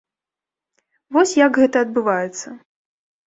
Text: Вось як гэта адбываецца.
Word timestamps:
Вось 1.17 1.35
як 1.45 1.59
гэта 1.61 1.77
адбываецца. 1.87 2.47